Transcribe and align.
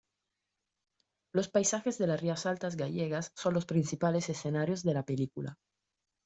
Los 1.31 1.47
paisajes 1.47 1.99
de 1.99 2.07
las 2.07 2.19
rías 2.19 2.47
altas 2.47 2.75
gallegas 2.75 3.29
son 3.35 3.53
los 3.53 3.67
principales 3.67 4.29
escenarios 4.29 4.81
de 4.81 4.95
la 4.95 5.03
película. 5.05 5.59